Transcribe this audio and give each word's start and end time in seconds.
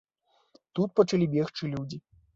Тут 0.79 0.89
пачалі 1.01 1.27
бегчы 1.37 1.71
людзі. 1.75 2.05